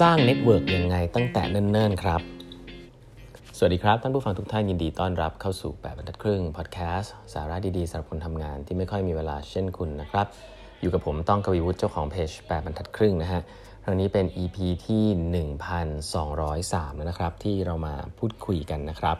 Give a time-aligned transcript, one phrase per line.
[0.00, 2.20] สร้าง network ยังไงตั้งแต่เนิ่นๆครับ
[3.56, 10.26] สวัสดีครับ ท่านผู้ฟังทุกท่านยินดีต้อนรับเข้าสู่ 8บรรทัดครึ่งพอดแคสต์สาระดีๆสำหรับคนทำงานที่ไม่ค่อยมีเวลาเช่นคุณนะครับ
[10.80, 13.40] อยู่กับผมต้องกวีวุฒิเจ้าของเพจ8บรรทัดครึ่งนะฮะ
[13.84, 14.56] ครั้งนี้เป็น EP
[14.86, 15.46] ที่
[16.12, 19.16] 1203 แล้วนะครับ ที่เรามาพูดคุยกันนะครับ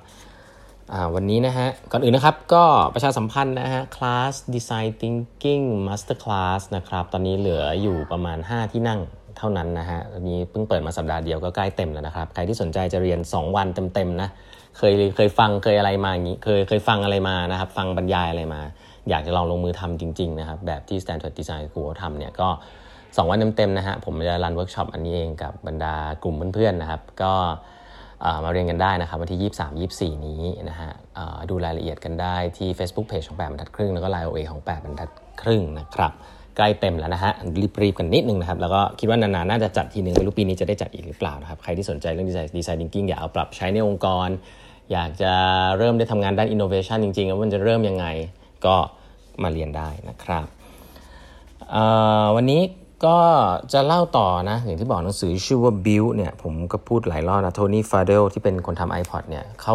[1.15, 2.65] วันนี้นะฮะ ก่อนอื่นนะครับ ก็
[2.95, 9.03] ประชาสัมพันธ์นะฮะ คลาส Design Thinking Master Class นะครับ ตอนนี้เหลืออยู่ประมาณ 5 ที่นั่ง
[9.39, 14.29] เท่านั้นนะฮะตอนนี้เพิ่งเปิดมาสัปดาห์เดียวก็ใกล้เต็มแล้วนะครับ ใครที่สนใจจะเรียน 2 วันเต็มๆนะ
[14.79, 18.61] เคยเคยฟังเคยอะไรมาอย่างนี้เคยเคยฟังอะไรมานะครับ ฟังบรรยายอะไรมา
[19.11, 22.49] อยากจะลองลงมือทำจริงๆนะครับ แบบที่ Stanford Design School ทำเนี่ยก็
[22.95, 27.33] 2 วันเต็มๆนะฮะผมจะ run workshop อันนี้เองกับบรรดากลุ่มเพื่อนๆนะครับ ก็
[28.45, 30.91] มาเรียนกันได้นะครับวันที่ 23 24 นี้นะฮะ
[31.51, 35.11] ดูรายละเอียดกันได้ที่ Facebook Page ของ8บรรทัดครึ่งแล้วก็ Line OA ของ 8บรรทัด
[35.43, 36.13] ครึ่งนะครับ
[36.57, 37.33] ใกล้เต็มแล้วนะฮะ
[37.83, 44.29] รีบๆกันนิดนึงนะครับ แล้วก็คิดว่านานๆน่าจะจัดทีนึงไม่รู้ปีนี้จะได้จัดอีกหรือเปล่านะครับ ใครที่สนใจเรื่อง design design thinking อยากเอาปรับใช้ในองค์กร
[44.93, 45.33] อยากจะ
[45.79, 48.07] เริ่มได้ทำงานด้านอินโนเวชันจริงๆว่ามันจะเริ่มยังไง
[48.67, 48.77] ก็
[49.43, 50.45] มาเรียนได้นะครับ
[52.37, 52.63] วันนี้
[53.07, 53.19] ก็
[53.73, 59.75] จะเล่าต่อนะ อย่างที่บอกหนังสือชื่อว่า Build เนี่ยผมก็พูดหลายรอบนะโทนี่ฟาเดลที่เป็นคนทำ iPod เนี่ยเขา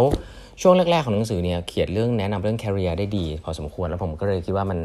[0.61, 4.79] ช่วงแรก ๆ ของหนังสือเนี่ยเขียนเรื่องแนะนำเรื่อง career ได้ดี พอสมควรแล้วผมก็เลยคิดว่ามัน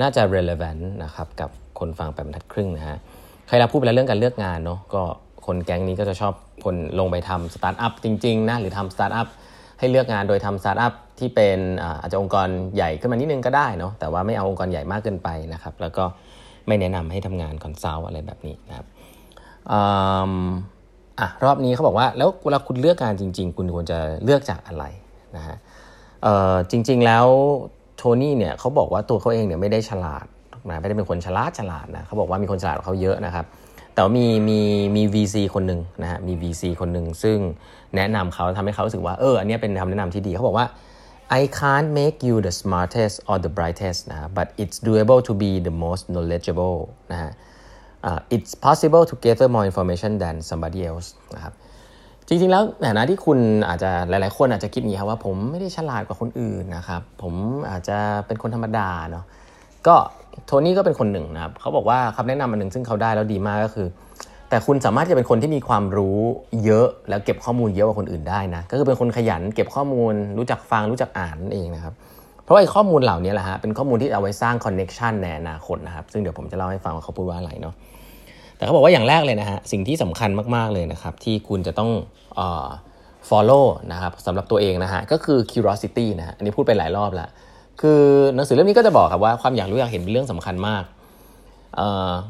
[0.00, 2.98] น่าจะ relevant นะครับกับคนฟังแบบแปดครึ่งนะฮะ
[3.46, 5.02] ใครเราพูดไปแล้วเรื่องการเลือกงานเนาะก็
[5.46, 6.32] คนแก๊งนี้ก็จะชอบ
[6.64, 9.28] คนลงไปทำสตาร์ทอัพจริงๆนะหรือทำสตาร์ทอัพ
[9.78, 11.58] ให้เลือกงานโดยทำสตาร์ทอัพที่เป็น
[12.00, 16.04] อาจจะองค์กรใหญ่ขึ้นมานิดนึงก็ได้เนาะแต่ว่าไม่เอาองค์กรใหญ่มากเกินไปนะครับแล้วก็
[16.66, 18.86] ไม่แนะนำให้ทำงาน consult อะไรแบบนี้นะครับ
[21.20, 24.84] อะรอบนี้เขาบอกว่าแล้วเวลาคุณเลือกงานจริง ๆ คุณควรจะเลือกจากอะไร
[25.36, 25.56] นะฮะ
[26.70, 27.26] จริง ๆ แล้ว
[27.96, 30.26] โทนี่เนี่ยเขาบอกว่าตัวเขาเองเนี่ยไม่ได้ฉลาด
[30.68, 33.46] นะไม่ได้เป็นคนฉลาดฉลาดนะเขาบอกว่ามีคนฉลาดเขาเยอะนะครับ
[33.94, 34.60] แต่มีมี
[34.96, 37.38] มี VC คนหนึ่งนะฮะมี VC คนหนึ่งซึ่ง
[37.96, 40.66] แนะนำเขาทำให้เขารู้สึกว่าเอออันนี้เป็นคำแนะนำที่ดีเขาบอกว่า
[41.40, 45.50] I can't make you the smartest or the brightest นะ but it's doable to be
[45.68, 46.78] the most knowledgeable
[47.12, 47.30] นะฮะ
[48.08, 51.52] uh, it's possible to gather more information than somebody else นะครับ
[52.28, 53.38] จริงๆแล้วในฐานะที่คุณ
[53.68, 57.34] อาจจะหลาย ๆ คนอาจจะคิดอย่างนี้ครับว่าผมไม่ได้ฉลาดกว่าคนอื่นนะครับ ผม
[57.70, 59.24] อาจจะเป็นคนธรรมดาเนาะ
[59.86, 59.94] ก็
[60.46, 63.88] โทนี่ก็เป็นคนหนึ่งนะครับเขาบอกว่าคำแนะนำอันหนึ่งซึ่งเขาได้แล้วดีมากก็คือ
[64.48, 66.18] แต่คุณสามารถจะเป็นคนที่มีความรู้
[66.64, 71.94] เยอะแล้วเก็บข้อมูลเยอะกว่าคนอื่นได้นะก็คือเป็นคนขยันเก็บข้อมูล รู้จักฟังรู้จักอ่านนั่นเองนะครับ
[72.44, 77.74] เพราะว่าไอ้ข้อมูลเหล่านี้แหละฮะเป็นข้อมูลที่เอาไว้สร้างคอนเน็ชันในอนาคตนะครับซึ่งเดี๋ยวผมจะเล่าให้ฟังว่าเขาพูดว่าอะไรเนาะ
[78.56, 81.90] แต่เขาบอกว่าอย่างแรกเลยนะฮะสิ่งที่สำคัญมากๆเลยนะครับ ที่คุณจะต้อง
[82.36, 82.68] เอ่อ
[83.28, 87.28] follow นะครับสำหรับตัวเองนะฮะก็คือ curiosity นะฮะอันนี้พูดไปหลายรอบแล้ว
[87.80, 88.00] คือ
[88.34, 90.84] หนังสือเล่มนี้ก็จะบอกครับว่าความอยากรู้อยากเห็นเป็นเรื่องสำคัญมาก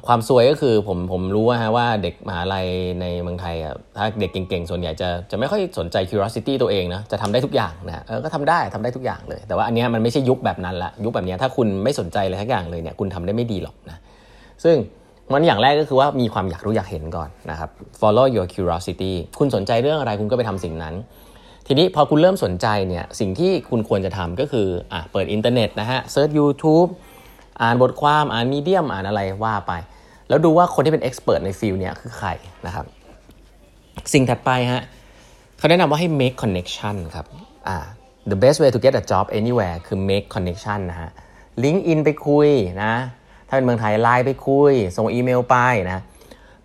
[0.07, 2.67] ความซวยก็คือผมผมรู้ฮะว่าเด็กมหาลัย
[3.01, 13.99] ในเมืองไทยอะถ้าเด็กเก่งๆ ส่วนใหญ่จะจะไม่ค่อยสนใจ curiosity ตัวเองนะจะทำได้ทุกอย่างนะเออก็ทำได้ทำได้ทุกอย่างเลย แต่ว่าอันนี้มันไม่ใช่ยุคแบบนั้นละยุคแบบนี้ถ้าคุณไม่สนใจอะไรทุกอย่างเลยเนี่ยคุณทำได้ไม่ดีหรอกนะ
[14.65, 14.77] ซึ่ง
[15.33, 17.71] มันอย่างแรกก็คือว่ามีความอยากรู้อยากเห็นก่อนนะครับ
[18.01, 20.95] follow your curiosity คุณสนใจเรื่องอะไรคุณก็ไปทำสิ่งนั้น
[21.67, 26.89] ทีนี้พอคุณเริ่มสนใจเนี่ยสิ่งที่คุณควรจะทำก็คืออะเปิดอินเทอร์เน็ตนะฮะ search YouTube
[27.63, 29.73] อ่านบทความอ่าน Medium อ่านอะไรว่าไป
[30.29, 32.29] แล้วดูว่าคนที่เป็น expert ใน field เนี้ยคือใคร
[32.67, 32.87] นะครับ
[34.13, 34.83] สิ่งถัดไปฮะ
[35.59, 37.27] เขาแนะนำว่าให้ make connection ครับ
[37.69, 37.77] อ่า
[38.31, 41.11] the best way to get a job anywhere คือ make connection นะฮะ
[41.65, 42.49] ลิงก์อินไปคุย
[42.83, 42.93] นะ
[43.49, 45.57] ถ้าเป็นเมืองไทยไลน์ไปคุย ส่งอีเมลไป
[45.93, 46.01] นะ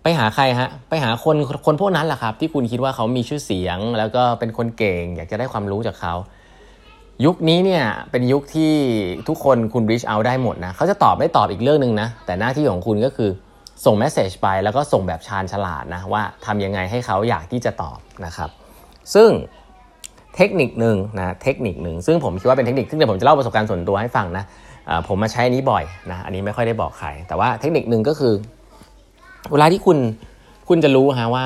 [0.02, 6.14] ไปหาใครฮะไปหาคนคนพวกนั้นแหละครับ ที่คุณคิดว่าเขามีชื่อเสียง แล้วก็เป็นคนเก่ง อยากจะได้ความรู้จากเขา
[7.24, 8.72] ยุคนี้เนี่ยเป็นยุคที่
[9.28, 13.30] ทุกคนคุณ reach out ได้หมดนะเขาจะตอบไม่ตอบอีกเรื่องหนึ่งนะแต่หน้าที่ของคุณก็คือ
[13.84, 18.50] ส่งเมสเซจไปแล้วก็ส่งแบบชาญฉลาดนะว่าทำยังไงให้เขาอยากที่จะตอบนะครับ
[19.14, 19.30] ซึ่ง
[20.36, 24.44] เทคนิคหนึ่งนะเทคนิคหนึ่งซึ่งผมคิดว่าเป็นเทคนิคซึ่งเดี๋ยวผมจะเล่าประสบการณ์ส่วนตัวให้ฟังนะ
[25.08, 28.32] ผมมาใช้อันนี้บ่อยนะอันนี้ไม่ค่อยได้บอกใคร แต่ว่าเทคนิคหนึ่งก็คือ
[29.52, 29.98] เวลาที่คุณ
[30.68, 31.44] คุณจะรู้ฮะว่า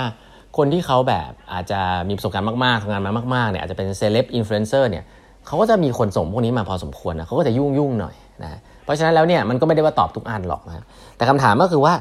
[0.56, 5.04] คนที่เขาแบบอาจจะมีประสบการณ์มากๆทำงานมามากๆเนี่ยอาจจะเป็นเซเลบอินฟลูเอนเซอร์เนี่ย
[5.46, 10.84] เขาก็จะมีคนส่งพวกนี้มาพอสมควรนะเขาก็จะยุ่งยุ่งหน่อยนะเพราะฉะนั้นแล้วเนี่ยมันก็ไม่ได้ว่าตอบทุกอันหรอกนะ
[11.16, 11.94] แต่คำถามก็คือว่า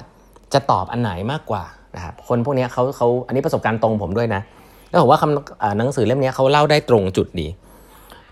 [0.54, 1.64] จะตอบอันไหนมากกว่า
[1.96, 4.42] นะครับคนพวกนี้เขาเขาอันนี้ประสบการณ์ตรงผมด้วยนะ
[4.90, 7.48] แล้วผมว่าคำหนังสือเล่มนี้เขาเล่าได้ตรงจุดดี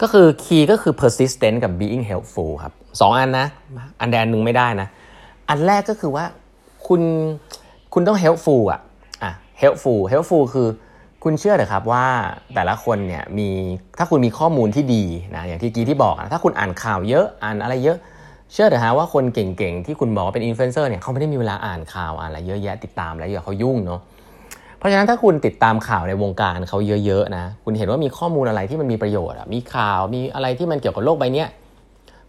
[0.04, 3.48] ก็คือคีย์ก็คือ persistent กับ being helpful ครับสองอันนะ
[4.00, 4.88] อันแดนหนึ่งไม่ได้นะ
[5.50, 6.26] อันแรกก็คือว่า
[6.88, 7.02] คุณ
[7.94, 8.82] คุณต้อง helpful อะ
[9.24, 10.68] อะ helpful helpful คือ
[11.24, 12.06] คุณเชื่อเถอครับว่า
[12.56, 13.50] แต่ละคนเนี่ยมี
[13.98, 15.04] ถ้าคุณมีข้อมูลที่ดี
[15.36, 17.98] นะอย่างที่กี้ที่บอกนะถ้าคุณอ่านข่าวเยอะอ่านอะไรเยอะ
[18.54, 24.02] เชื่อเถอะฮะว่าคนเก่งๆ ที่คุณบอกว่าเป็นอินฟลูเอนเซอร์เนี่ยเขาไม่ได้มีเวลาอ่านข่าวอ่านอะไรเยอะแยะติดตามอะไรเยอะเขายุ่งเนาะ
[24.84, 31.46] เพราะฉะนั้นถ้าคุณติดตามข่าวในวงการเขาเยอะๆนะ คุณเห็นว่ามีข้อมูลอะไรที่มันมีประโยชน์มีข่าวมีอะไรที่มันเกี่ยวกับโลกใบนี้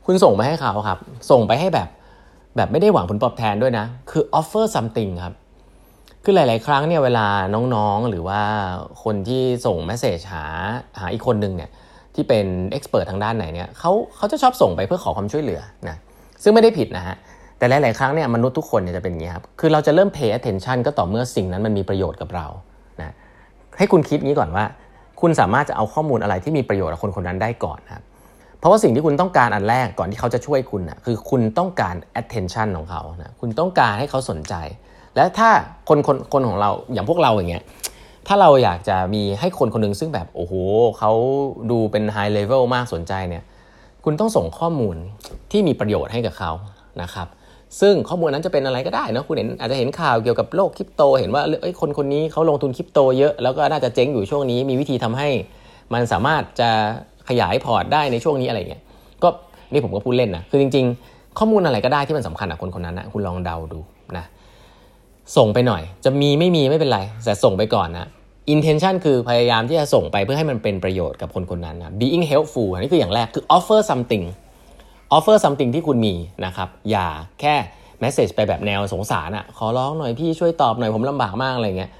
[0.06, 0.98] คุณส่งไปให้เขาครับ
[1.30, 1.88] ส่งไปให้แบบ
[2.56, 5.34] แบบไม่ได้หวังผลตอบแทนด้วยนะ คือ offer something ครับ
[6.24, 8.40] คือหลาย ๆ ครั้งเนี่ยเวลาน้องๆ หรือว่า
[9.04, 10.44] คนที่ส่ง message หา
[11.00, 11.70] หาอีกคนหนึ่งเนี่ย
[12.14, 15.96] ที่เป็น expert ทางด้านไหนเนี่ยเขาเขาจะชอบส่งไปเพื่อขอความช่วยเหลือนะ
[16.42, 17.16] ซึ่งไม่ได้ผิดนะฮะ
[17.58, 22.46] แต่หลาย ๆ ครั้งเนี่ยมนุษย์ทุกคนเนี่ยจะเป็นอย่างนี้ครับ คือเราจะเริ่ม pay attention ก็ต่อเมื่อสิ่งนั้นมันมีประโยชน์กับเรา
[23.00, 23.14] นะ
[23.78, 24.64] ให้คุณคิดงี้ก่อนว่า
[25.20, 28.04] คุณสามารถจะเอาข้อมูลอะไรที่มีประโยชน์กับคนคนนั้นได้ก่อนนะครับ
[28.58, 34.54] เพราะว่าสิ่งที่คุณต้องการอันแรกก่อนที่เขาจะช่วยคุณนะคือคุณต้องการ attention ของเขานะคุณต้องการให้เขาสนใจ
[35.16, 35.50] และถ้า
[35.88, 37.64] คนคนคนของเราอย่างพวกเราอย่างเงี้ย
[38.26, 40.54] ถ้าเราอยากจะมีให้คนคนนึงซึ่งแบบโอ้โห
[40.98, 41.12] เขา
[41.70, 43.42] ดูเป็น high level มากสนใจเนี่ย
[44.04, 44.96] คุณต้องส่งข้อมูล
[45.50, 46.52] ที่มีประโยชน์ให้กับเขา
[47.02, 47.26] นะครับ
[47.80, 55.28] ซึ่งข้อมูลนั้นจะเป็นอะไรก็ได้นะคุณเห็นอาจจะเห็นข่าวเกี่ยวกับโลกคริปโต เห็นว่าเอ้ยคนคนนี้เขาลงทุนคริปโตเยอะแล้วก็น่าจะเจ๊งอยู่ช่วงนี้ มีวิธีทำให้
[55.94, 56.70] มันสามารถจะ
[57.28, 58.82] ขยายพอร์ตได้ในช่วงนี้อะไรเงี้ย
[59.22, 59.28] ก็
[59.72, 63.80] นี่ผมก็พูดเล่นนะคือจริง ๆ ข้อมูลอะไรก็ได้ที่มันสำคัญกับคนคนนั้นนะคุณลองเดาดู
[64.16, 64.24] นะ
[65.36, 68.06] ส่งไปหน่อย จะมีไม่มีไม่เป็นไร แต่ส่งไปก่อนนะ
[68.54, 74.24] intention คือพยายามที่จะส่งไปเพื่อให้มันเป็นประโยชน์กับคนคนนั้นนะ being helpful อันนี้คืออย่างแรกคือ offer something
[75.16, 76.14] offer something ที่คุณมี
[76.44, 77.06] นะครับอย่า
[77.40, 77.54] แค่
[78.02, 81.90] message ไปแบบแนวสงสารอะขอร้องหน่อยพี่ช่วยตอบหน่อยผมลำบากมากอะไรเงี้ย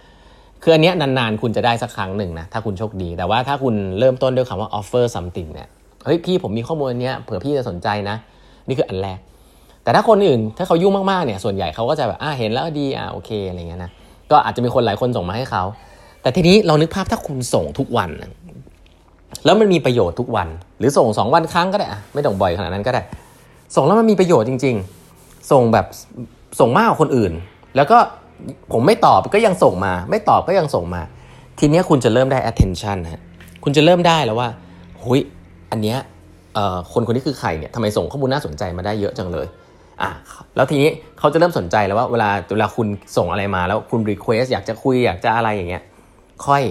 [0.63, 5.69] คืออันเนี้ยนานๆ คุณจะได้สักครั้งหนึ่งนะถ้าคุณโชคดี แต่ว่าถ้าคุณเริ่มต้นด้วยคำว่า offer something เนี่ย
[6.05, 8.17] เฮ้ยพี่ผมมีข้อมูลเนี้ยเผื่อพี่จะสนใจนะ
[8.69, 9.19] นี่คืออันแรก
[9.83, 13.91] แต่ถ้าคนอื่นถ้าเขายุ่งมากๆเนี่ยส่วนใหญ่เขาก็จะแบบอ่าเห็นแล้วดีอ่าโอเคอะไรเงี้ยนะ
[14.31, 15.63] ก็อาจจะมีคนหลายคนส่งมาให้เขา
[16.23, 18.11] แต่ทีนี้เรานึกภาพถ้าคุณส่งทุกวัน
[19.45, 20.49] แล้วมันมีประโยชน์ทุกวัน
[20.85, 23.03] รือส่งสองวันครั้งก็ได้อะไม่ต้องบ่อยขนาดนั้นก็ได้
[23.75, 24.75] ส่งแล้วมันมีประโยชน์จริง
[25.13, 25.87] ๆ ส่งแบบ
[26.61, 27.33] ส่งมากกว่าคนอื่น
[27.77, 27.99] แล้วก็
[28.73, 31.03] ผมไม่ตอบก็ยังส่งมา ไม่ตอบก็ยังส่งมา
[31.59, 33.23] ทีนี้คุณจะเริ่มได้ attention ฮะ
[33.65, 34.49] คุณจะเริ่มได้แล้วว่า
[35.03, 35.21] หุย
[35.71, 35.99] อันเนี้ย
[36.93, 39.47] คนคนนี้คือใครเนี่ยทำไมส่งข้อมูลน่าสนใจมาได้เยอะจังเลย
[40.03, 40.11] อะ
[40.57, 42.87] แล้วทีนี้เขาจะเริ่มสนใจแล้วว่าเวลาเวลาคุณ
[43.17, 45.83] ส่งอะไรมาแล้วคุณ request อยากจะคุยอยากจะอะไรอย่างเงี้ย
[46.47, 46.63] ค่อย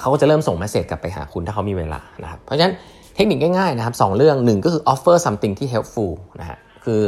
[0.00, 2.74] เขาก็จะเริ่มส่งเมสเซจกลับไปหาคุณถ้าเขามีเวลานะครับเพราะฉะนั้น
[3.14, 7.00] เทคนิคง่ายๆนะครับสเรื่องหนึ่งก็คือ offer something ที่ helpful นะฮะคือ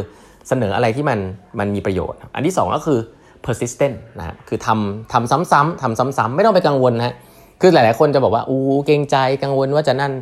[0.49, 1.19] เสนออะไรที่มัน
[1.59, 2.99] มันมีประโยชน์ อันที่ 2 ก็คือ
[3.45, 7.15] persistent นะคือทำทำซ้ำๆทำซ้ำๆไม่ต้องไปกังวลนะ
[7.61, 10.13] คือหลายๆคนจะบอกว่าอู้เกรงใจกังวลว่าจะนั่น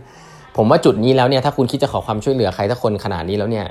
[0.57, 3.67] ผมว่าจุดนี้แล้วเนี่ยถ้าคุณคิดจะขอความช่วยเหลือใครถ้าคนขนาดนี้แล้วเนี่ย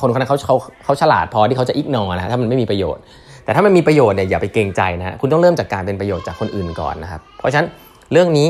[0.00, 3.02] คนคนนั้นเขาเขาเขาฉลาดพอที่เขาจะอิกนอนะถ้ามันไม่มีประโยชน์
[3.44, 7.68] แต่ถ้ามันมีประโยชน์เนี่ยอย่าไปเกรงใจนะคุณต้องเริ่มจากการเป็นประโยชน์จากคนอื่นก่อนนะครับเพราะฉะนั้น
[8.12, 8.48] เรื่องนี้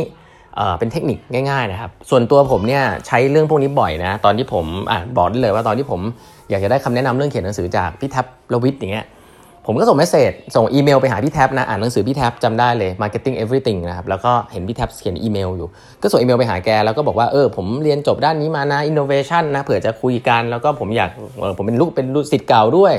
[0.78, 1.18] เป็นเทคนิค
[1.50, 6.00] ง่ายๆนะครับ ส่วนตัวผมเนี่ยใช้เรื่องพวกนี้บ่อยนะ ตอนที่ผมอบอกได้เลยว่าตอนที่ผม
[6.50, 9.06] อยากจะได้คำแนะนำเรื่องเขียนหนังสือจากพี่แท็บลวิทอย่างเงี้ย
[9.66, 15.68] ผมก็ส่งเมสเซจส่งอีเมลไปหาพี่แท็บนะ อ่านหนังสือพี่แท็บจำได้เลย Marketing Everything นะครับ แล้วก็เห็นพี่แท็บเขียนอีเมลอยู่
[16.02, 21.10] ก็ส่งอีเมลไปหาแก แล้วก็บอกว่า เออ ผมเรียนจบด้านนี้มานะ Innovation นะ เผื่อจะคุยกัน แล้วก็ผมอยาก
[21.56, 22.94] ผมเป็นลูก เป็นลูกศิษย์เก่าด้วย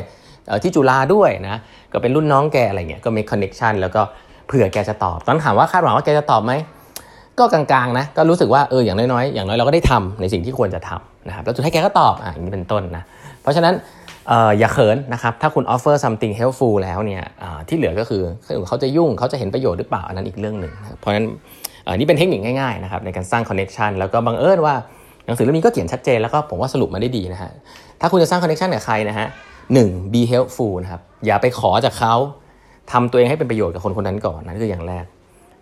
[0.64, 1.60] ที่จุฬาด้วยนะ
[1.94, 4.02] ก็เป็นรุ่นน้องแกอะไรเงี้ย ก็มีคอนเน็ชันแล้วก็
[4.48, 6.54] เผื่อแกจะตอบ ตอนถามว่าคาดหวังว่าแกจะตอบไหม
[7.40, 13.04] ก็กลางๆนะก็รู้สึกว่าเอออย่างน้อยๆอย่างน้อยเราก็ได้ทำในสิ่งที่ควรจะทำนะครับแล้วสุดท้ายแกก็ตอบอะอย่างนี้เป็นต้นนะ
[13.42, 13.74] เพราะฉะนั้น
[14.32, 17.24] อออย่าเขินนะครับถ้าคุณ offer something helpful แล้วเนี่ย
[17.68, 18.22] ที่เหลือก็คือ
[18.68, 21.26] เขาจะยุ่งเขาจะเห็นประโยชน์หรือเปล่าอันนั้นอีกเรื่องหนึ่งเพราะฉะนั้น
[21.96, 24.76] นี่เป็นเทคนิคง่ายๆนะครับในการสร้าง connection แล้วก็บังเอิญว่า
[25.26, 27.52] หนังสือเล่มนี้ก็เขียนชัดเจนแล้วก็ผมว่าสรุปมาได้ดีนะฮะ
[28.02, 29.28] ถ้าคุณจะสร้าง connection กับใครนะฮะ
[29.74, 32.14] หนึ่ง be helpful นะครับอย่าไปขอจากเขา
[32.92, 35.06] ทำตัวเองให้เป็นประโยชน์กับคนคนนั้นก่อนนั่นคืออย่างแรก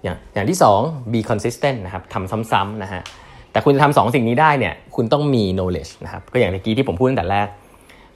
[0.03, 3.01] อย่างอย่างที่ 2 be consistent นะครับทำซ้ำๆนะฮะ
[3.51, 7.47] แต่คุณจะทำสองสิ่งนี้ได้เนี่ยคุณต้องมี knowledge นะครับก็อย่างเมื่อกี้ที่ผมพูดตั้งแต่แรก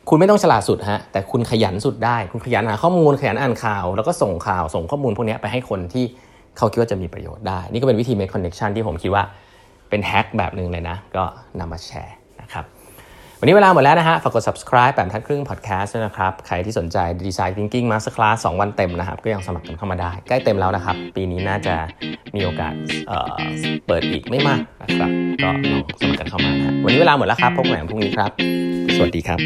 [0.09, 6.05] คุณไม่ต้องฉลาดสุดฮะแต่คุณขยันสุดได้ คุณขยันหาข้อมูลขยันอ่านข่าว แล้วก็ส่งข่าวส่งข้อมูลพวกนี้ไปให้คนที่
[6.57, 9.23] เขาคิดว่าจะมีประโยชน์ได้ นี่ก็เป็นวิธี make connection ที่ผมคิดว่า
[9.89, 11.23] เป็นแฮกแบบหนึ่งเลยนะ ก็
[11.59, 12.65] นำมาแชร์นะครับ
[13.39, 21.75] วันนี้เวลาหมดแล้วนะฮะ ฝากกด subscribe แปมทัดครึ่ง podcast ด้วยนะครับ ใครที่สนใจ Design Thinking Masterclass 2 วันเต็มนะครับ ก็ยังสมัครกันเข้ามาได้ ใกล้เต็มแล้วนะครับ ปีนี้น่าจะ
[22.35, 22.73] มีโอกาส
[23.07, 25.09] เเปิดอีกไม่มากนะครับ
[25.43, 28.31] ก็ลองสมัครกันเข้ามานะวันนี้เวลาหมดแล้วครับ พบกันใหม่พรุ่งนี้ครับ
[28.95, 29.39] สวัสดีครับ